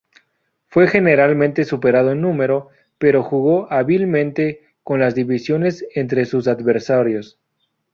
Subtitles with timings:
[0.65, 7.37] Fue generalmente superado en número, pero jugó hábilmente con las divisiones entre sus adversarios.